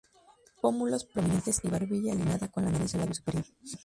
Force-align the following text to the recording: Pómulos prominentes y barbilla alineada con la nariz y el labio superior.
Pómulos 0.61 1.05
prominentes 1.05 1.63
y 1.63 1.67
barbilla 1.67 2.13
alineada 2.13 2.47
con 2.47 2.65
la 2.65 2.71
nariz 2.71 2.91
y 2.95 2.97
el 2.97 3.01
labio 3.01 3.13
superior. 3.13 3.45